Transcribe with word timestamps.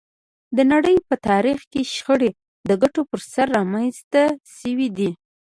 د 0.57 0.59
نړۍ 0.73 0.97
په 1.09 1.15
تاریخ 1.29 1.59
کې 1.71 1.81
شخړې 1.95 2.31
د 2.69 2.71
ګټو 2.81 3.01
پر 3.09 3.19
سر 3.31 3.47
رامنځته 3.57 4.23
شوې 4.57 4.87
دي 4.97 5.09